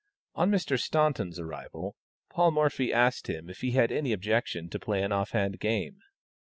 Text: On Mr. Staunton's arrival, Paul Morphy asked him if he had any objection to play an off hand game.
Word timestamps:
On 0.33 0.49
Mr. 0.49 0.79
Staunton's 0.81 1.39
arrival, 1.39 1.95
Paul 2.31 2.49
Morphy 2.49 2.91
asked 2.91 3.27
him 3.27 3.51
if 3.51 3.59
he 3.61 3.73
had 3.73 3.91
any 3.91 4.13
objection 4.13 4.67
to 4.69 4.79
play 4.79 5.03
an 5.03 5.11
off 5.11 5.29
hand 5.29 5.59
game. 5.59 5.97